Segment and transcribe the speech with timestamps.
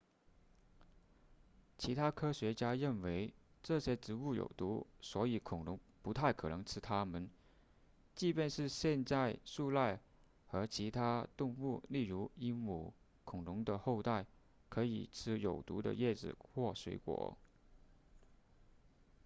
[1.77, 7.29] 其他科学家认为这些植物有毒所以恐龙不太可能吃它们
[8.15, 9.99] 即便现在树懒
[10.47, 12.91] 和其他动物例如鹦鹉
[13.25, 14.25] 恐龙的后代
[14.69, 17.37] 可以吃有毒的叶子或水果